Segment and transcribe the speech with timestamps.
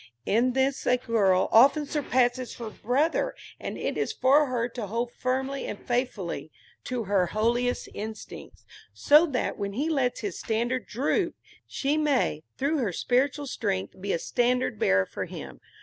[0.25, 5.11] In this a girl often surpasses her brother; and it is for her to hold
[5.13, 6.49] firmly and faithfully
[6.85, 11.35] to her holiest instincts, so that when he lets his standard droop,
[11.67, 15.61] she may, through her spiritual strength, be a standard bearer for him.